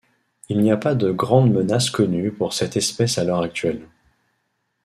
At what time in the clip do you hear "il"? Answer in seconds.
0.49-0.57